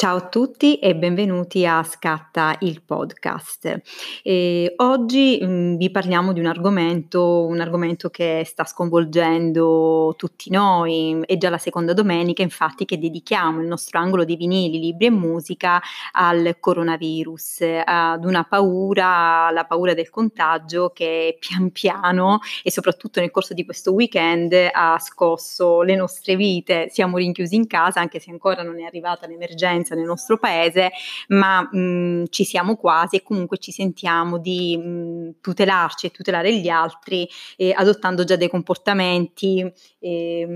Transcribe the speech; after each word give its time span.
Ciao 0.00 0.16
a 0.16 0.28
tutti 0.28 0.78
e 0.78 0.96
benvenuti 0.96 1.66
a 1.66 1.82
Scatta 1.82 2.56
il 2.60 2.80
podcast. 2.80 3.82
E 4.22 4.72
oggi 4.76 5.38
mh, 5.38 5.46
mm, 5.46 5.76
vi 5.76 5.90
parliamo 5.90 6.32
di 6.32 6.40
un 6.40 6.46
argomento, 6.46 7.44
un 7.44 7.60
argomento 7.60 8.08
che 8.08 8.42
sta 8.46 8.64
sconvolgendo 8.64 10.14
tutti 10.16 10.48
noi. 10.50 11.20
È 11.26 11.36
già 11.36 11.50
la 11.50 11.58
seconda 11.58 11.92
domenica, 11.92 12.40
infatti, 12.40 12.86
che 12.86 12.98
dedichiamo 12.98 13.60
il 13.60 13.66
nostro 13.66 13.98
angolo 13.98 14.24
di 14.24 14.36
vinili, 14.36 14.80
libri 14.80 15.04
e 15.04 15.10
musica 15.10 15.82
al 16.12 16.56
coronavirus, 16.60 17.82
ad 17.84 18.24
una 18.24 18.44
paura, 18.44 19.50
la 19.50 19.66
paura 19.66 19.92
del 19.92 20.08
contagio 20.08 20.92
che 20.94 21.36
pian 21.38 21.72
piano 21.72 22.38
e 22.62 22.70
soprattutto 22.70 23.20
nel 23.20 23.30
corso 23.30 23.52
di 23.52 23.66
questo 23.66 23.92
weekend 23.92 24.54
ha 24.72 24.98
scosso 24.98 25.82
le 25.82 25.94
nostre 25.94 26.36
vite. 26.36 26.88
Siamo 26.88 27.18
rinchiusi 27.18 27.54
in 27.54 27.66
casa, 27.66 28.00
anche 28.00 28.18
se 28.18 28.30
ancora 28.30 28.62
non 28.62 28.80
è 28.80 28.84
arrivata 28.84 29.26
l'emergenza 29.26 29.88
nel 29.94 30.04
nostro 30.04 30.38
paese, 30.38 30.90
ma 31.28 31.62
mh, 31.62 32.26
ci 32.30 32.44
siamo 32.44 32.76
quasi 32.76 33.16
e 33.16 33.22
comunque 33.22 33.58
ci 33.58 33.72
sentiamo 33.72 34.38
di 34.38 34.76
mh, 34.76 35.40
tutelarci 35.40 36.06
e 36.06 36.10
tutelare 36.10 36.54
gli 36.56 36.68
altri 36.68 37.28
eh, 37.56 37.72
adottando 37.74 38.24
già 38.24 38.36
dei 38.36 38.48
comportamenti 38.48 39.60
eh, 39.98 40.46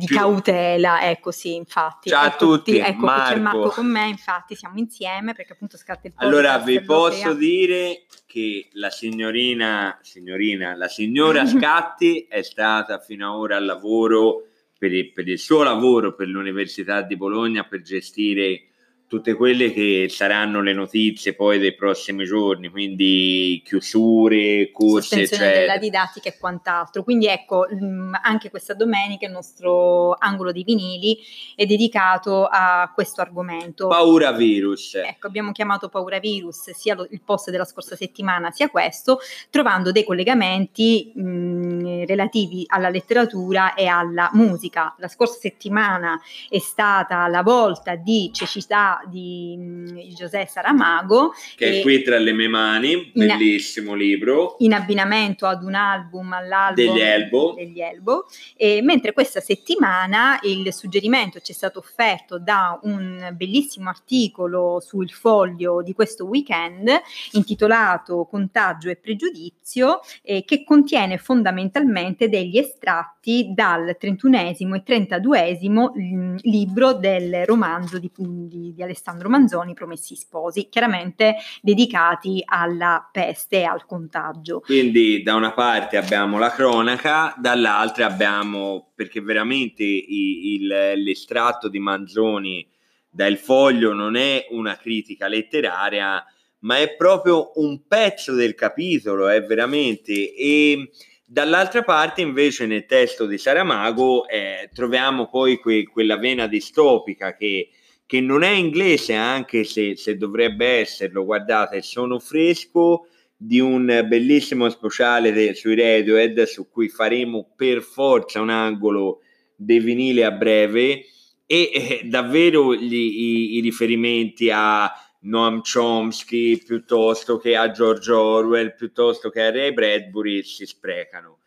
di 0.00 0.04
Più. 0.06 0.16
cautela. 0.16 1.02
Ecco 1.02 1.30
sì, 1.30 1.54
infatti. 1.54 2.08
Ciao 2.08 2.26
a 2.26 2.30
tutti, 2.30 2.78
ecco 2.78 3.04
Marco. 3.04 3.34
c'è 3.34 3.40
Marco 3.40 3.68
con 3.70 3.86
me, 3.86 4.08
infatti 4.08 4.54
siamo 4.54 4.78
insieme 4.78 5.34
perché 5.34 5.52
appunto 5.52 5.76
scatta 5.76 6.06
il 6.06 6.12
podcast. 6.12 6.32
Allora 6.32 6.58
vi 6.58 6.80
posso 6.82 7.34
dire 7.34 8.04
che 8.26 8.68
la 8.74 8.90
signorina, 8.90 9.98
signorina, 10.02 10.76
la 10.76 10.88
signora 10.88 11.44
Scatti 11.50 12.26
è 12.28 12.42
stata 12.42 12.98
fino 13.00 13.32
ad 13.32 13.38
ora 13.38 13.56
al 13.56 13.64
lavoro 13.64 14.44
per 14.80 14.94
il, 14.94 15.12
per 15.12 15.28
il 15.28 15.38
suo 15.38 15.62
lavoro 15.62 16.14
per 16.14 16.26
l'Università 16.26 17.02
di 17.02 17.14
Bologna 17.14 17.64
per 17.64 17.82
gestire 17.82 18.69
tutte 19.10 19.34
quelle 19.34 19.72
che 19.72 20.06
saranno 20.08 20.62
le 20.62 20.72
notizie 20.72 21.34
poi 21.34 21.58
dei 21.58 21.74
prossimi 21.74 22.24
giorni, 22.24 22.68
quindi 22.68 23.60
chiusure, 23.64 24.70
corse, 24.70 25.22
eccetera. 25.22 25.50
della 25.50 25.78
didattica 25.78 26.28
e 26.28 26.38
quant'altro. 26.38 27.02
Quindi 27.02 27.26
ecco, 27.26 27.66
mm, 27.74 28.14
anche 28.22 28.50
questa 28.50 28.72
domenica 28.72 29.26
il 29.26 29.32
nostro 29.32 30.14
angolo 30.16 30.52
dei 30.52 30.62
vinili 30.62 31.18
è 31.56 31.66
dedicato 31.66 32.46
a 32.46 32.88
questo 32.94 33.20
argomento. 33.20 33.88
Paura 33.88 34.30
virus. 34.30 34.94
Ecco, 34.94 35.26
abbiamo 35.26 35.50
chiamato 35.50 35.88
paura 35.88 36.20
virus 36.20 36.70
sia 36.70 36.94
lo, 36.94 37.04
il 37.10 37.20
post 37.20 37.50
della 37.50 37.64
scorsa 37.64 37.96
settimana 37.96 38.52
sia 38.52 38.70
questo, 38.70 39.18
trovando 39.50 39.90
dei 39.90 40.04
collegamenti 40.04 41.10
mh, 41.12 41.20
mm, 41.20 42.04
relativi 42.04 42.62
alla 42.68 42.88
letteratura 42.88 43.74
e 43.74 43.88
alla 43.88 44.30
musica. 44.34 44.94
La 44.98 45.08
scorsa 45.08 45.40
settimana 45.40 46.16
è 46.48 46.60
stata 46.60 47.26
la 47.26 47.42
volta 47.42 47.96
di 47.96 48.30
cecità 48.32 48.98
di, 49.08 49.56
di 49.92 50.14
José 50.14 50.46
Saramago. 50.46 51.32
Che 51.56 51.78
è 51.78 51.82
qui 51.82 52.02
tra 52.02 52.18
le 52.18 52.32
mie 52.32 52.48
mani, 52.48 53.10
bellissimo 53.14 53.92
in, 53.92 53.98
libro. 53.98 54.56
In 54.58 54.72
abbinamento 54.72 55.46
ad 55.46 55.62
un 55.62 55.74
album, 55.74 56.32
all'album 56.32 56.84
degli 56.84 57.00
Elbo. 57.00 57.54
Degli 57.56 57.80
Elbo. 57.80 58.26
E 58.56 58.80
mentre 58.82 59.12
questa 59.12 59.40
settimana 59.40 60.38
il 60.42 60.72
suggerimento 60.72 61.40
ci 61.40 61.52
è 61.52 61.54
stato 61.54 61.78
offerto 61.78 62.38
da 62.38 62.78
un 62.82 63.32
bellissimo 63.34 63.88
articolo 63.88 64.80
sul 64.80 65.10
foglio 65.10 65.82
di 65.82 65.92
questo 65.92 66.24
weekend 66.26 66.88
intitolato 67.32 68.26
Contagio 68.30 68.90
e 68.90 68.96
pregiudizio 68.96 70.00
eh, 70.22 70.44
che 70.44 70.64
contiene 70.64 71.18
fondamentalmente 71.18 72.28
degli 72.28 72.58
estratti 72.58 73.52
dal 73.52 73.96
31 73.98 74.38
e 74.40 74.82
32 74.84 75.58
mm, 75.62 76.36
libro 76.42 76.94
del 76.94 77.44
romanzo 77.44 77.98
di, 77.98 78.10
di, 78.16 78.72
di 78.74 78.82
Alessandro 78.90 79.28
Manzoni, 79.28 79.72
Promessi 79.72 80.16
Sposi, 80.16 80.68
chiaramente 80.68 81.36
dedicati 81.62 82.42
alla 82.44 83.08
peste 83.10 83.58
e 83.58 83.64
al 83.64 83.86
contagio. 83.86 84.60
Quindi 84.60 85.22
da 85.22 85.34
una 85.34 85.52
parte 85.52 85.96
abbiamo 85.96 86.38
la 86.38 86.50
cronaca, 86.50 87.34
dall'altra 87.38 88.06
abbiamo, 88.06 88.90
perché 88.94 89.20
veramente 89.20 89.84
il, 89.84 90.66
l'estratto 90.66 91.68
di 91.68 91.78
Manzoni 91.78 92.68
dal 93.08 93.36
foglio 93.36 93.92
non 93.92 94.16
è 94.16 94.46
una 94.50 94.76
critica 94.76 95.28
letteraria, 95.28 96.24
ma 96.60 96.78
è 96.78 96.94
proprio 96.94 97.52
un 97.54 97.86
pezzo 97.86 98.34
del 98.34 98.54
capitolo, 98.54 99.28
è 99.28 99.42
veramente... 99.42 100.34
E, 100.34 100.90
Dall'altra 101.32 101.84
parte, 101.84 102.22
invece, 102.22 102.66
nel 102.66 102.86
testo 102.86 103.24
di 103.24 103.38
Saramago 103.38 104.26
eh, 104.26 104.68
troviamo 104.74 105.28
poi 105.28 105.60
que- 105.60 105.86
quella 105.86 106.16
vena 106.16 106.48
distopica 106.48 107.36
che 107.36 107.68
che 108.10 108.20
non 108.20 108.42
è 108.42 108.50
inglese 108.50 109.14
anche 109.14 109.62
se, 109.62 109.94
se 109.94 110.16
dovrebbe 110.16 110.66
esserlo, 110.66 111.24
guardate, 111.24 111.80
sono 111.80 112.18
fresco 112.18 113.06
di 113.36 113.60
un 113.60 113.86
bellissimo 114.08 114.68
speciale 114.68 115.30
de, 115.30 115.54
sui 115.54 115.76
Radiohead 115.76 116.42
su 116.42 116.68
cui 116.68 116.88
faremo 116.88 117.52
per 117.54 117.82
forza 117.82 118.40
un 118.40 118.50
angolo 118.50 119.20
dei 119.54 119.78
vinili 119.78 120.24
a 120.24 120.32
breve 120.32 121.04
e 121.46 121.70
eh, 121.72 122.00
davvero 122.02 122.74
gli, 122.74 122.96
i, 122.96 123.56
i, 123.58 123.60
riferimenti 123.60 124.50
a 124.52 124.92
Noam 125.20 125.60
Chomsky 125.62 126.56
piuttosto 126.64 127.38
che 127.38 127.54
a 127.54 127.70
George 127.70 128.10
Orwell 128.10 128.74
piuttosto 128.74 129.30
che 129.30 129.40
a 129.40 129.52
Ray 129.52 129.72
Bradbury 129.72 130.42
si 130.42 130.66
sprecano. 130.66 131.38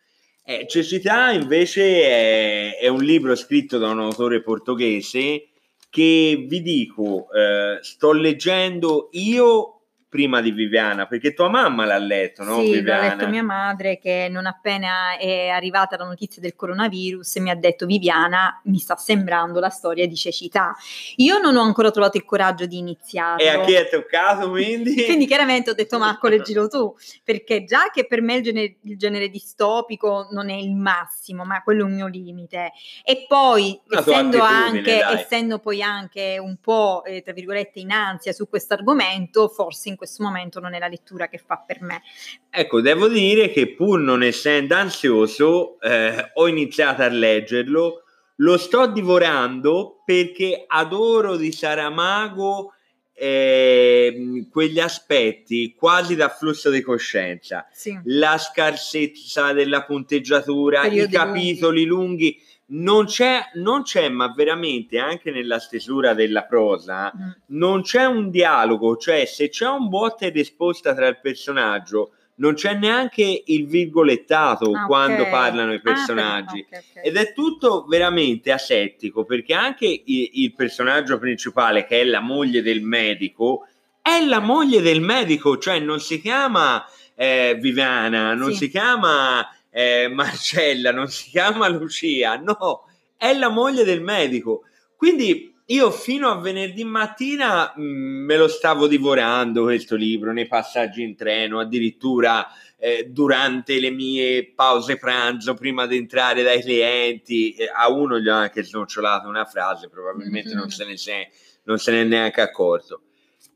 Eh, 0.42 0.64
Cecità 0.66 1.30
invece 1.30 2.04
è, 2.04 2.78
è 2.78 2.88
un 2.88 3.02
libro 3.04 3.34
scritto 3.34 3.76
da 3.76 3.90
un 3.90 4.00
autore 4.00 4.40
portoghese 4.40 5.50
che 5.94 6.44
vi 6.48 6.60
dico, 6.60 7.30
eh, 7.30 7.78
sto 7.80 8.10
leggendo 8.10 9.10
io 9.12 9.82
prima 10.14 10.40
di 10.40 10.52
Viviana, 10.52 11.08
perché 11.08 11.34
tua 11.34 11.48
mamma 11.48 11.84
l'ha 11.84 11.98
letto, 11.98 12.44
no? 12.44 12.60
Sì, 12.60 12.70
Viviana? 12.70 13.02
l'ha 13.02 13.08
letto 13.16 13.28
mia 13.28 13.42
madre 13.42 13.98
che 13.98 14.28
non 14.30 14.46
appena 14.46 15.16
è 15.18 15.48
arrivata 15.48 15.96
la 15.96 16.04
notizia 16.04 16.40
del 16.40 16.54
coronavirus 16.54 17.34
mi 17.38 17.50
ha 17.50 17.56
detto 17.56 17.84
Viviana, 17.84 18.60
mi 18.66 18.78
sta 18.78 18.94
sembrando 18.94 19.58
la 19.58 19.70
storia 19.70 20.06
di 20.06 20.14
cecità. 20.14 20.72
Io 21.16 21.38
non 21.38 21.56
ho 21.56 21.62
ancora 21.62 21.90
trovato 21.90 22.16
il 22.16 22.24
coraggio 22.24 22.64
di 22.66 22.78
iniziare. 22.78 23.42
E 23.42 23.48
a 23.48 23.64
chi 23.64 23.72
è 23.72 23.88
toccato 23.88 24.50
quindi? 24.50 24.94
quindi 25.02 25.26
chiaramente 25.26 25.70
ho 25.70 25.74
detto 25.74 25.98
Marco 25.98 26.28
leggilo 26.28 26.68
tu, 26.68 26.94
perché 27.24 27.64
già 27.64 27.90
che 27.92 28.06
per 28.06 28.22
me 28.22 28.36
il 28.36 28.42
genere, 28.44 28.76
il 28.82 28.96
genere 28.96 29.28
distopico 29.28 30.28
non 30.30 30.48
è 30.48 30.54
il 30.54 30.76
massimo, 30.76 31.44
ma 31.44 31.60
quello 31.64 31.80
è 31.80 31.84
un 31.86 31.94
mio 31.94 32.06
limite. 32.06 32.70
E 33.02 33.24
poi, 33.26 33.80
essendo, 33.90 34.40
anche, 34.42 35.00
essendo 35.00 35.58
poi 35.58 35.82
anche 35.82 36.38
un 36.40 36.56
po', 36.60 37.02
eh, 37.04 37.20
tra 37.22 37.32
virgolette, 37.32 37.80
in 37.80 37.90
ansia 37.90 38.32
su 38.32 38.48
questo 38.48 38.74
argomento, 38.74 39.48
forse 39.48 39.88
in 39.88 39.96
questo 39.96 40.02
momento 40.18 40.60
non 40.60 40.74
è 40.74 40.78
la 40.78 40.88
lettura 40.88 41.28
che 41.28 41.38
fa 41.38 41.62
per 41.66 41.80
me. 41.82 42.02
Ecco, 42.50 42.80
devo 42.80 43.08
dire 43.08 43.50
che 43.50 43.74
pur 43.74 44.00
non 44.00 44.22
essendo 44.22 44.74
ansioso, 44.74 45.80
eh, 45.80 46.30
ho 46.34 46.48
iniziato 46.48 47.02
a 47.02 47.08
leggerlo, 47.08 48.02
lo 48.36 48.56
sto 48.56 48.86
divorando 48.86 50.02
perché 50.04 50.64
adoro 50.66 51.36
di 51.36 51.52
Saramago 51.52 52.72
eh, 53.16 54.46
quegli 54.50 54.80
aspetti 54.80 55.74
quasi 55.74 56.16
da 56.16 56.28
flusso 56.28 56.70
di 56.70 56.80
coscienza, 56.80 57.66
sì. 57.70 57.98
la 58.04 58.36
scarsezza 58.38 59.52
della 59.52 59.84
punteggiatura, 59.84 60.82
Periodi 60.82 61.14
i 61.14 61.16
capitoli 61.16 61.84
lunghi. 61.84 62.32
lunghi 62.32 62.42
non 62.66 63.04
c'è, 63.06 63.50
non 63.54 63.82
c'è, 63.82 64.08
ma 64.08 64.32
veramente 64.34 64.98
anche 64.98 65.30
nella 65.30 65.58
stesura 65.58 66.14
della 66.14 66.44
prosa, 66.44 67.12
mm. 67.14 67.30
non 67.48 67.82
c'è 67.82 68.04
un 68.06 68.30
dialogo, 68.30 68.96
cioè 68.96 69.26
se 69.26 69.48
c'è 69.48 69.68
un 69.68 69.88
botta 69.88 70.26
e 70.26 70.30
risposta 70.30 70.94
tra 70.94 71.06
il 71.06 71.20
personaggio, 71.20 72.12
non 72.36 72.54
c'è 72.54 72.74
neanche 72.74 73.42
il 73.46 73.66
virgolettato 73.66 74.72
ah, 74.72 74.86
quando 74.86 75.20
okay. 75.20 75.30
parlano 75.30 75.72
i 75.72 75.76
ah, 75.76 75.80
personaggi 75.80 76.66
ah, 76.68 76.78
okay, 76.78 76.84
okay. 76.90 77.04
ed 77.04 77.16
è 77.16 77.32
tutto 77.32 77.84
veramente 77.86 78.50
asettico 78.50 79.24
perché 79.24 79.54
anche 79.54 79.86
il, 79.86 80.30
il, 80.32 80.52
personaggio 80.52 81.18
principale 81.18 81.86
che 81.86 82.00
è 82.00 82.04
la 82.04 82.18
moglie 82.18 82.60
del 82.60 82.82
medico 82.82 83.68
è 84.02 84.22
la 84.22 84.40
moglie 84.40 84.82
del 84.82 85.00
medico, 85.00 85.56
cioè 85.56 85.78
non 85.78 85.98
si 85.98 86.20
chiama 86.20 86.84
eh, 87.14 87.56
Viviana, 87.58 88.34
non 88.34 88.50
sì. 88.50 88.64
si 88.64 88.68
chiama 88.68 89.48
eh, 89.76 90.06
Marcella, 90.06 90.92
non 90.92 91.08
si 91.08 91.30
chiama 91.30 91.66
Lucia, 91.66 92.36
no, 92.36 92.84
è 93.16 93.36
la 93.36 93.48
moglie 93.48 93.82
del 93.82 94.02
medico. 94.02 94.62
Quindi 94.96 95.52
io 95.66 95.90
fino 95.90 96.30
a 96.30 96.38
venerdì 96.38 96.84
mattina 96.84 97.72
mh, 97.74 97.82
mm, 97.82 98.24
me 98.24 98.36
lo 98.36 98.46
stavo 98.46 98.86
divorando 98.86 99.64
questo 99.64 99.96
libro 99.96 100.32
nei 100.32 100.46
passaggi 100.46 101.02
in 101.02 101.16
treno, 101.16 101.58
addirittura 101.58 102.46
eh, 102.78 103.08
durante 103.10 103.80
le 103.80 103.90
mie 103.90 104.52
pause 104.54 104.96
pranzo 104.96 105.54
prima 105.54 105.86
di 105.86 105.96
entrare 105.96 106.44
dai 106.44 106.60
clienti. 106.60 107.54
Eh, 107.54 107.68
a 107.74 107.88
uno 107.90 108.20
gli 108.20 108.28
ho 108.28 108.34
anche 108.34 108.62
snocciolato 108.62 109.26
una 109.26 109.44
frase, 109.44 109.88
probabilmente 109.88 110.50
mm-hmm. 110.50 110.58
non, 110.58 110.70
se 110.70 110.84
ne 110.84 110.96
se, 110.96 111.30
non 111.64 111.78
se 111.78 111.90
ne 111.90 112.02
è 112.02 112.04
neanche 112.04 112.40
accorto. 112.40 113.02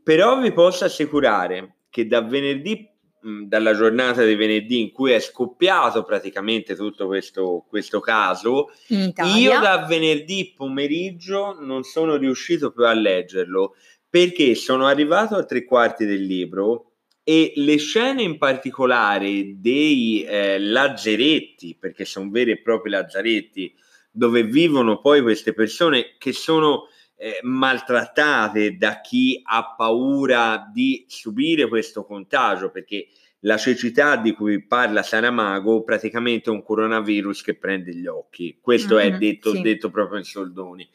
Però 0.02 0.40
vi 0.40 0.50
posso 0.52 0.84
assicurare 0.84 1.76
che 1.90 2.08
da 2.08 2.22
venerdì 2.22 2.97
mh, 3.20 3.44
dalla 3.44 3.74
giornata 3.74 4.24
di 4.24 4.34
venerdì 4.34 4.80
in 4.80 4.92
cui 4.92 5.12
è 5.12 5.20
scoppiato 5.20 6.04
praticamente 6.04 6.74
tutto 6.74 7.06
questo, 7.06 7.64
questo 7.68 8.00
caso, 8.00 8.70
io 8.88 9.60
da 9.60 9.86
venerdì 9.86 10.52
pomeriggio 10.56 11.56
non 11.60 11.82
sono 11.82 12.16
riuscito 12.16 12.70
più 12.72 12.84
a 12.84 12.92
leggerlo 12.92 13.74
perché 14.08 14.54
sono 14.54 14.86
arrivato 14.86 15.36
a 15.36 15.44
tre 15.44 15.64
quarti 15.64 16.06
del 16.06 16.22
libro 16.22 16.92
e 17.22 17.52
le 17.56 17.76
scene 17.76 18.22
in 18.22 18.38
particolare 18.38 19.56
dei 19.58 20.24
eh, 20.24 20.58
lazzeretti, 20.58 21.76
perché 21.78 22.06
sono 22.06 22.30
veri 22.30 22.52
e 22.52 22.62
propri 22.62 22.88
lazzaretti, 22.88 23.74
dove 24.10 24.44
vivono 24.44 25.00
poi 25.00 25.20
queste 25.20 25.52
persone 25.52 26.14
che 26.16 26.32
sono 26.32 26.88
eh, 27.20 27.40
maltrattate 27.42 28.76
da 28.76 29.00
chi 29.00 29.40
ha 29.44 29.74
paura 29.76 30.70
di 30.72 31.04
subire 31.08 31.66
questo 31.66 32.04
contagio, 32.04 32.70
perché 32.70 33.08
la 33.40 33.56
cecità 33.56 34.16
di 34.16 34.32
cui 34.32 34.64
parla 34.64 35.02
Saramago 35.02 35.82
praticamente 35.82 36.48
è 36.48 36.52
un 36.52 36.62
coronavirus 36.62 37.42
che 37.42 37.56
prende 37.56 37.94
gli 37.94 38.06
occhi. 38.06 38.58
Questo 38.60 38.96
mm-hmm, 38.96 39.14
è 39.14 39.18
detto, 39.18 39.52
sì. 39.52 39.60
detto, 39.60 39.90
proprio 39.90 40.18
in 40.18 40.24
soldoni. 40.24 40.88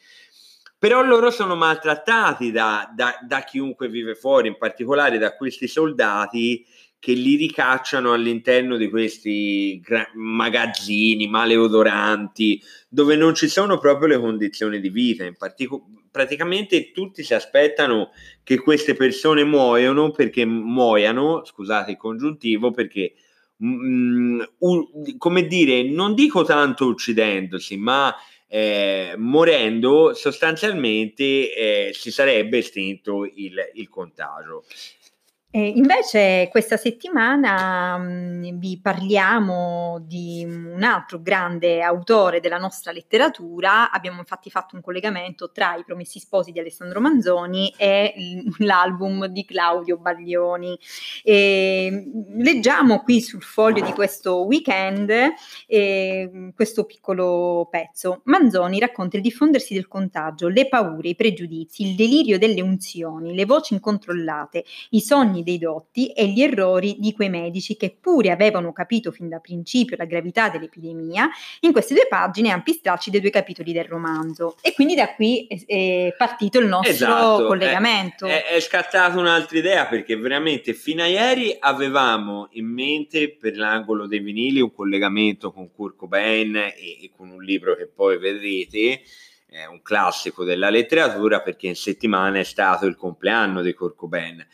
Però 0.78 1.02
loro 1.02 1.30
sono 1.30 1.56
maltrattati 1.56 2.50
da, 2.50 2.90
da, 2.94 3.18
da 3.26 3.40
chiunque 3.44 3.88
vive 3.88 4.14
fuori, 4.14 4.48
in 4.48 4.58
particolare 4.58 5.18
da 5.18 5.34
questi 5.34 5.66
soldati 5.68 6.66
che 6.98 7.12
li 7.12 7.36
ricacciano 7.36 8.14
all'interno 8.14 8.76
di 8.76 8.88
questi 8.88 9.78
gra- 9.80 10.10
magazzini 10.14 11.28
maleodoranti 11.28 12.62
dove 12.88 13.14
non 13.14 13.34
ci 13.34 13.46
sono 13.48 13.78
proprio 13.78 14.08
le 14.08 14.18
condizioni 14.18 14.80
di 14.80 14.88
vita. 14.88 15.24
In 15.24 15.36
partico- 15.36 15.86
praticamente 16.14 16.92
tutti 16.92 17.24
si 17.24 17.34
aspettano 17.34 18.12
che 18.44 18.60
queste 18.60 18.94
persone 18.94 19.42
muoiano 19.42 20.12
perché 20.12 20.44
muoiano, 20.44 21.44
scusate 21.44 21.90
il 21.90 21.96
congiuntivo, 21.96 22.70
perché 22.70 23.14
mm, 23.64 24.40
un, 24.58 24.86
come 25.18 25.46
dire, 25.48 25.82
non 25.82 26.14
dico 26.14 26.44
tanto 26.44 26.86
uccidendosi, 26.86 27.76
ma 27.78 28.14
eh, 28.46 29.14
morendo 29.16 30.14
sostanzialmente 30.14 31.24
eh, 31.52 31.90
si 31.92 32.12
sarebbe 32.12 32.58
estinto 32.58 33.24
il, 33.24 33.56
il 33.72 33.88
contagio. 33.88 34.66
E 35.56 35.68
invece 35.68 36.48
questa 36.50 36.76
settimana 36.76 37.96
mh, 37.96 38.02
mm, 38.02 38.58
vi 38.58 38.80
parliamo 38.82 40.02
di 40.04 40.44
un 40.44 40.82
altro 40.82 41.20
grande 41.22 41.80
autore 41.80 42.40
della 42.40 42.58
nostra 42.58 42.90
letteratura. 42.90 43.92
Abbiamo 43.92 44.18
infatti 44.18 44.50
fatto 44.50 44.74
un 44.74 44.82
collegamento 44.82 45.52
tra 45.52 45.76
I 45.76 45.84
Promessi 45.84 46.18
Sposi 46.18 46.50
di 46.50 46.58
Alessandro 46.58 47.00
Manzoni 47.00 47.72
e 47.76 48.42
l'album 48.58 49.26
di 49.26 49.44
Claudio 49.44 49.96
Baglioni. 49.96 50.76
E 51.22 52.02
leggiamo 52.36 53.04
qui 53.04 53.20
sul 53.20 53.44
foglio 53.44 53.84
di 53.84 53.92
questo 53.92 54.44
weekend 54.46 55.12
eh, 55.68 56.50
questo 56.52 56.82
piccolo 56.82 57.68
pezzo. 57.70 58.22
Manzoni 58.24 58.80
racconta 58.80 59.18
il 59.18 59.22
diffondersi 59.22 59.72
del 59.72 59.86
contagio, 59.86 60.48
le 60.48 60.66
paure, 60.66 61.10
i 61.10 61.14
pregiudizi, 61.14 61.86
il 61.86 61.94
delirio 61.94 62.40
delle 62.40 62.60
unzioni, 62.60 63.36
le 63.36 63.44
voci 63.44 63.74
incontrollate, 63.74 64.64
i 64.90 65.00
sogni 65.00 65.42
dei 65.44 65.58
dotti 65.58 66.08
e 66.08 66.26
gli 66.26 66.42
errori 66.42 66.96
di 66.98 67.12
quei 67.12 67.28
medici 67.28 67.76
che 67.76 67.96
pure 68.00 68.32
avevano 68.32 68.72
capito 68.72 69.12
fin 69.12 69.28
da 69.28 69.38
principio 69.38 69.96
la 69.96 70.06
gravità 70.06 70.48
dell'epidemia 70.48 71.28
in 71.60 71.70
queste 71.70 71.94
due 71.94 72.06
pagine 72.08 72.50
ampi 72.50 72.72
stracci 72.72 73.10
dei 73.10 73.20
due 73.20 73.30
capitoli 73.30 73.72
del 73.72 73.84
romanzo. 73.84 74.56
E 74.60 74.72
quindi 74.74 74.96
da 74.96 75.14
qui 75.14 75.46
è, 75.66 76.12
partito 76.16 76.58
il 76.58 76.66
nostro 76.66 76.90
esatto, 76.90 77.46
collegamento. 77.46 78.26
È, 78.26 78.42
è, 78.44 78.54
è 78.54 78.60
scattata 78.60 79.16
un'altra 79.16 79.58
idea 79.58 79.86
perché 79.86 80.16
veramente 80.16 80.74
fino 80.74 81.02
a 81.02 81.06
ieri 81.06 81.56
avevamo 81.58 82.48
in 82.52 82.66
mente 82.66 83.30
per 83.30 83.56
l'angolo 83.56 84.06
dei 84.06 84.18
vinili 84.18 84.60
un 84.60 84.72
collegamento 84.72 85.52
con 85.52 85.70
Kurt 85.72 85.96
Cobain 85.96 86.56
e, 86.56 86.72
e 86.76 87.10
con 87.14 87.30
un 87.30 87.42
libro 87.42 87.76
che 87.76 87.86
poi 87.86 88.18
vedrete 88.18 89.02
è 89.54 89.66
un 89.66 89.82
classico 89.82 90.42
della 90.42 90.68
letteratura 90.68 91.40
perché 91.40 91.68
in 91.68 91.76
settimana 91.76 92.40
è 92.40 92.42
stato 92.42 92.86
il 92.86 92.96
compleanno 92.96 93.62
di 93.62 93.72
Kurt 93.72 93.94
Cobain. 93.94 94.44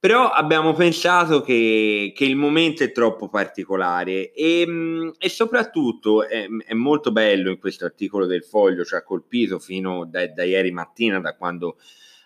Però 0.00 0.30
abbiamo 0.30 0.72
pensato 0.72 1.42
che, 1.42 2.14
che, 2.16 2.24
il 2.24 2.34
momento 2.34 2.82
è 2.82 2.90
troppo 2.90 3.28
particolare 3.28 4.32
e, 4.32 4.64
mm, 4.66 5.10
e 5.18 5.28
soprattutto 5.28 6.26
è, 6.26 6.46
è, 6.46 6.72
molto 6.72 7.12
bello 7.12 7.50
in 7.50 7.58
questo 7.58 7.84
articolo 7.84 8.24
del 8.24 8.42
Foglio, 8.42 8.82
ci 8.82 8.94
ha 8.94 9.02
colpito 9.02 9.58
fino 9.58 10.06
da, 10.06 10.26
da 10.26 10.42
ieri 10.42 10.70
mattina, 10.70 11.20
da 11.20 11.36
quando 11.36 11.76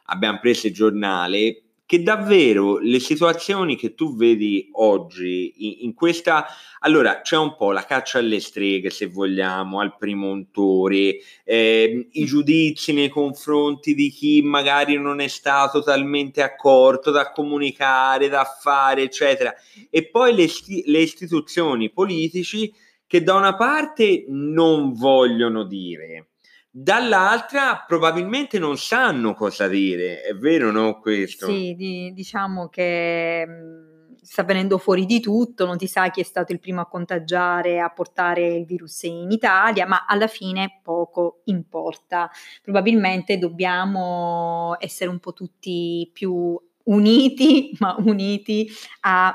abbiamo 0.05 0.39
preso 0.39 0.69
il 0.69 0.73
giornale, 0.73 1.63
che 1.95 2.03
davvero 2.03 2.79
le 2.79 2.99
situazioni 2.99 3.77
che 3.77 3.95
tu 3.95 4.17
vedi 4.17 4.69
oggi 4.73 5.53
in, 5.59 5.77
in, 5.83 5.95
questa 5.95 6.45
allora 6.81 7.21
c'è 7.21 7.37
un 7.37 7.55
po' 7.55 7.71
la 7.71 7.85
caccia 7.85 8.19
alle 8.19 8.41
streghe 8.41 8.91
se 8.91 9.07
vogliamo 9.07 9.79
al 9.79 9.97
premontore 9.97 11.19
eh, 11.45 12.09
i 12.11 12.25
giudizi 12.25 12.93
nei 12.93 13.09
confronti 13.09 13.95
di 13.95 14.11
chi 14.11 14.43
magari 14.43 14.99
non 14.99 15.21
è 15.21 15.29
stato 15.29 15.85
talmente 15.85 16.43
accorto 16.43 17.13
da 17.13 17.31
comunicare 17.31 18.29
da 18.29 18.45
fare 18.45 19.03
eccetera. 19.03 19.55
E 19.89 20.09
poi 20.09 20.35
le, 20.35 20.49
le 20.87 20.99
istituzioni 20.99 21.93
politici 21.93 22.75
che 23.07 23.23
da 23.23 23.35
una 23.35 23.55
parte 23.55 24.25
non 24.27 24.95
vogliono 24.95 25.63
dire 25.63 26.31
dall'altra 26.77 27.85
probabilmente 27.87 28.59
non 28.59 28.77
sanno 28.77 29.33
cosa 29.35 29.69
dire, 29.69 30.23
è 30.23 30.35
vero 30.35 30.73
no 30.73 30.99
questo? 30.99 31.47
Sì, 31.47 31.75
di, 31.77 32.13
diciamo 32.13 32.69
che 32.69 33.47
mh, 33.47 34.17
sta 34.21 34.43
venendo 34.43 34.79
fuori 34.79 35.07
di 35.07 35.21
tutto, 35.21 35.67
non 35.67 35.79
si 35.79 35.87
sa 35.87 36.11
chi 36.11 36.21
è 36.21 36.25
stato 36.25 36.51
il 36.51 36.59
primo 36.59 36.81
a 36.81 36.89
contagiare, 36.89 37.79
a 37.79 37.91
portare 37.91 38.57
il 38.57 38.65
virus 38.65 39.05
in 39.05 39.31
Italia, 39.31 39.87
ma 39.87 40.05
alla 40.05 40.27
fine 40.27 40.81
poco 40.83 41.43
importa. 41.45 42.29
Probabilmente 42.61 43.39
dobbiamo 43.39 44.75
essere 44.81 45.11
un 45.11 45.21
po' 45.21 45.33
tutti 45.33 46.11
più 46.13 46.61
uniti, 46.87 47.71
ma 47.79 47.95
uniti 48.01 48.69
a 49.03 49.33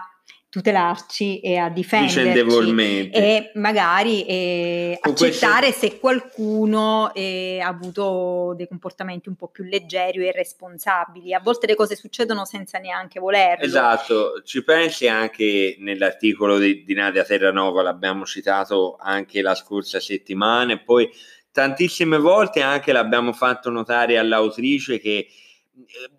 tutelarci 0.49 1.41
e 1.41 1.57
a 1.57 1.69
difenderci 1.69 3.11
e 3.11 3.51
magari 3.53 4.25
eh, 4.25 4.97
accettare 4.99 5.67
questo... 5.67 5.85
se 5.85 5.99
qualcuno 5.99 7.13
eh, 7.13 7.59
ha 7.61 7.67
avuto 7.67 8.55
dei 8.57 8.67
comportamenti 8.67 9.29
un 9.29 9.35
po' 9.35 9.49
più 9.49 9.63
leggeri 9.63 10.25
e 10.25 10.29
irresponsabili. 10.29 11.35
A 11.35 11.39
volte 11.39 11.67
le 11.67 11.75
cose 11.75 11.95
succedono 11.95 12.45
senza 12.45 12.79
neanche 12.79 13.19
volerlo. 13.19 13.63
Esatto, 13.63 14.41
ci 14.43 14.63
pensi 14.63 15.07
anche 15.07 15.75
nell'articolo 15.79 16.57
di, 16.57 16.83
di 16.83 16.93
Nadia 16.95 17.23
Terranova, 17.23 17.83
l'abbiamo 17.83 18.25
citato 18.25 18.97
anche 18.99 19.43
la 19.43 19.53
scorsa 19.53 19.99
settimana 19.99 20.73
e 20.73 20.79
poi 20.79 21.07
tantissime 21.51 22.17
volte 22.17 22.61
anche 22.61 22.91
l'abbiamo 22.91 23.33
fatto 23.33 23.69
notare 23.69 24.17
all'autrice 24.17 24.99
che 24.99 25.27
eh, 25.27 26.18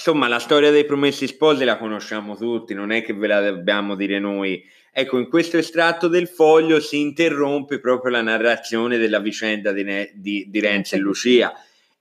insomma, 0.00 0.28
la 0.28 0.38
storia 0.38 0.70
dei 0.70 0.86
promessi 0.86 1.26
sposi 1.26 1.62
la 1.64 1.76
conosciamo 1.76 2.34
tutti, 2.34 2.72
non 2.72 2.90
è 2.90 3.02
che 3.02 3.12
ve 3.12 3.26
la 3.26 3.42
dobbiamo 3.42 3.94
dire 3.94 4.18
noi. 4.18 4.64
Ecco, 4.90 5.18
in 5.18 5.28
questo 5.28 5.58
estratto 5.58 6.08
del 6.08 6.26
foglio 6.26 6.80
si 6.80 7.00
interrompe 7.00 7.80
proprio 7.80 8.10
la 8.10 8.22
narrazione 8.22 8.96
della 8.96 9.20
vicenda 9.20 9.72
di, 9.72 9.84
ne- 9.84 10.10
di, 10.14 10.46
di 10.48 10.60
Renzo 10.60 10.94
e 10.94 10.98
Lucia. 10.98 11.52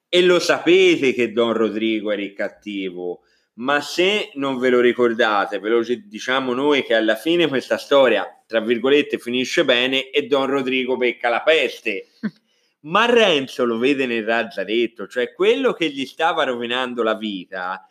E 0.07 0.21
lo 0.21 0.39
sapete 0.39 1.13
che 1.13 1.33
Don 1.33 1.51
Rodrigo 1.51 2.11
era 2.11 2.21
il 2.21 2.33
cattivo, 2.33 3.19
ma 3.55 3.81
se 3.81 4.31
non 4.35 4.57
ve 4.59 4.69
lo 4.69 4.79
ricordate, 4.79 5.59
ve 5.59 5.69
lo 5.69 5.83
diciamo 6.05 6.53
noi 6.53 6.83
che 6.85 6.95
alla 6.95 7.15
fine 7.15 7.47
questa 7.49 7.77
storia, 7.77 8.25
tra 8.47 8.61
virgolette, 8.61 9.17
finisce 9.17 9.65
bene 9.65 10.09
e 10.09 10.25
Don 10.25 10.45
Rodrigo 10.47 10.95
becca 10.95 11.27
la 11.27 11.41
peste. 11.41 12.07
ma 12.81 13.05
Renzo 13.05 13.65
lo 13.65 13.77
vede 13.77 14.05
nel 14.05 14.23
razzaletto, 14.23 15.07
cioè 15.07 15.33
quello 15.33 15.73
che 15.73 15.89
gli 15.89 16.05
stava 16.05 16.43
rovinando 16.43 17.03
la 17.03 17.15
vita. 17.15 17.88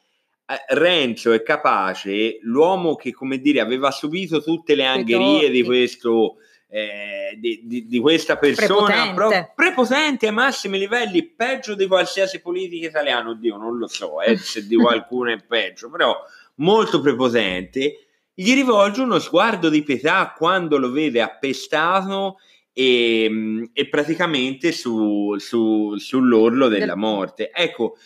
Eh, 0.50 0.74
Renzo 0.74 1.32
è 1.32 1.42
capace, 1.42 2.38
l'uomo 2.40 2.96
che 2.96 3.12
come 3.12 3.38
dire 3.38 3.60
aveva 3.60 3.90
subito 3.90 4.42
tutte 4.42 4.74
le 4.74 4.86
angherie 4.86 5.50
di 5.50 5.62
questo 5.62 6.36
eh, 6.70 7.36
di, 7.38 7.62
di, 7.64 7.86
di, 7.86 7.98
questa 7.98 8.36
persona 8.36 9.06
prepotente. 9.06 9.14
Pro, 9.14 9.52
prepotente 9.54 10.26
ai 10.26 10.32
massimi 10.32 10.78
livelli, 10.78 11.26
peggio 11.26 11.74
di 11.74 11.86
qualsiasi 11.86 12.40
politica 12.40 12.88
italiano, 12.88 13.30
oddio, 13.30 13.56
non 13.56 13.76
lo 13.76 13.86
so 13.86 14.20
eh, 14.20 14.36
se 14.36 14.66
di 14.66 14.76
qualcuno 14.76 15.32
è 15.32 15.38
peggio, 15.38 15.90
però 15.90 16.16
molto 16.56 17.00
prepotente, 17.00 18.06
gli 18.34 18.54
rivolge 18.54 19.00
uno 19.00 19.18
sguardo 19.18 19.68
di 19.68 19.82
pietà 19.82 20.34
quando 20.36 20.78
lo 20.78 20.90
vede 20.90 21.20
appestato 21.20 22.38
e, 22.72 23.24
ehm, 23.24 23.70
e 23.72 23.88
praticamente 23.88 24.72
su, 24.72 25.36
su, 25.38 25.96
sull'orlo 25.96 26.68
della 26.68 26.96
morte. 26.96 27.50
Ecco, 27.52 27.96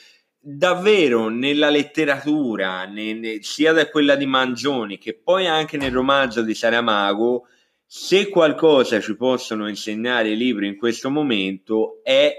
davvero 0.44 1.28
nella 1.28 1.70
letteratura, 1.70 2.84
ne, 2.84 3.14
ne, 3.14 3.42
sia 3.42 3.72
da 3.72 3.88
quella 3.88 4.16
di 4.16 4.26
Manzoni 4.26 4.98
che 4.98 5.14
poi 5.14 5.46
anche 5.46 5.76
nel 5.76 5.92
romanzo 5.92 6.42
di 6.42 6.54
Saramago, 6.54 7.46
se 7.86 8.28
qualcosa 8.28 9.00
ci 9.00 9.14
possono 9.16 9.68
insegnare 9.68 10.30
i 10.30 10.36
libri 10.36 10.66
in 10.66 10.76
questo 10.76 11.10
momento 11.10 12.00
è 12.02 12.34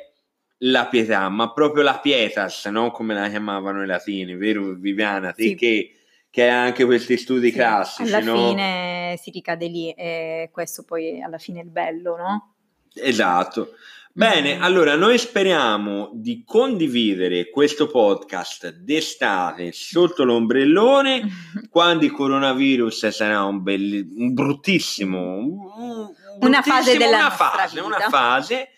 la 0.65 0.87
pietà, 0.87 1.29
ma 1.29 1.53
proprio 1.53 1.83
la 1.83 1.99
pietas, 1.99 2.65
no? 2.65 2.91
come 2.91 3.13
la 3.13 3.29
chiamavano 3.29 3.83
i 3.83 3.87
latini, 3.87 4.35
vero 4.35 4.73
Viviana? 4.73 5.33
Sì. 5.35 5.55
Che 5.55 5.91
che 6.33 6.47
è 6.47 6.49
anche 6.49 6.83
questi 6.85 7.15
studi 7.15 7.51
sì, 7.51 7.53
classici. 7.57 8.11
Alla 8.11 8.23
no? 8.23 8.49
fine 8.49 9.19
si 9.21 9.29
ricade 9.29 9.67
lì 9.67 9.91
e 9.91 10.49
questo 10.51 10.83
poi 10.83 11.21
alla 11.21 11.37
fine 11.37 11.59
è 11.59 11.63
il 11.63 11.69
bello, 11.69 12.17
no? 12.17 12.55
Esatto. 12.95 13.73
Bene, 14.15 14.59
allora 14.61 14.95
noi 14.95 15.17
speriamo 15.17 16.11
di 16.13 16.43
condividere 16.45 17.49
questo 17.49 17.87
podcast 17.87 18.69
d'estate 18.69 19.71
sotto 19.71 20.23
l'ombrellone. 20.23 21.23
Quando 21.67 22.05
il 22.05 22.11
coronavirus 22.11 23.07
sarà 23.07 23.43
un, 23.43 23.63
belli, 23.63 24.07
un 24.15 24.33
bruttissimo, 24.35 25.19
un, 25.19 25.47
un 25.47 26.11
bruttissimo, 26.37 26.37
una 26.41 26.61
fase 26.61 26.95
della 26.95 27.17
una 27.17 27.29
fase, 27.31 27.79
una 27.79 27.99
fase. 28.11 28.69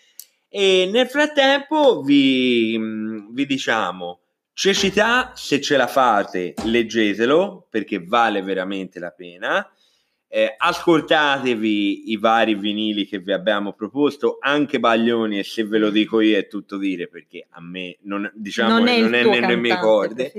E 0.48 0.88
nel 0.90 1.06
frattempo 1.06 2.00
vi, 2.00 2.78
vi 3.30 3.44
diciamo 3.44 4.20
cecità 4.54 5.32
se 5.34 5.60
ce 5.60 5.76
la 5.76 5.86
fate 5.86 6.54
leggetelo 6.64 7.66
perché 7.68 8.02
vale 8.02 8.40
veramente 8.40 8.98
la 8.98 9.10
pena 9.10 9.70
eh, 10.36 10.54
ascoltatevi 10.54 12.10
i 12.10 12.18
vari 12.18 12.56
vinili 12.56 13.06
che 13.06 13.20
vi 13.20 13.32
abbiamo 13.32 13.72
proposto, 13.72 14.36
anche 14.38 14.78
Baglioni, 14.78 15.38
e 15.38 15.44
se 15.44 15.64
ve 15.64 15.78
lo 15.78 15.88
dico 15.88 16.20
io 16.20 16.36
è 16.36 16.46
tutto 16.46 16.76
dire 16.76 17.08
perché 17.08 17.46
a 17.48 17.62
me 17.62 17.96
non, 18.02 18.30
diciamo, 18.34 18.76
non 18.76 18.86
è, 18.86 19.00
non 19.00 19.14
è 19.14 19.24
nelle 19.24 19.56
mie 19.56 19.78
corde. 19.78 20.32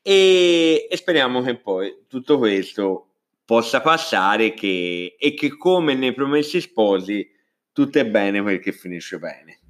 E, 0.00 0.86
e, 0.90 0.96
speriamo 0.96 1.42
che 1.42 1.56
poi 1.56 2.04
tutto 2.08 2.38
questo 2.38 3.08
possa 3.44 3.82
passare 3.82 4.54
che, 4.54 5.16
e 5.18 5.34
che 5.34 5.54
come 5.54 5.92
nei 5.92 6.14
promessi 6.14 6.58
sposi 6.58 7.28
tutto 7.72 7.98
è 7.98 8.06
bene 8.06 8.58
che 8.58 8.72
finisce 8.72 9.18
bene. 9.18 9.60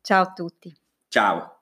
Ciao 0.00 0.22
a 0.22 0.32
tutti. 0.32 0.74
Ciao. 1.08 1.55